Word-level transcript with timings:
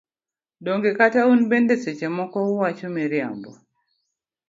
Donge 0.67 0.91
kata 0.99 1.21
un 1.33 1.41
bende 1.51 1.75
seche 1.83 2.07
moko 2.17 2.37
uwacho 2.53 2.87
miriambo. 2.95 3.51